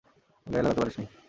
[0.47, 1.05] গায়ে লাগাতে পারিসনি!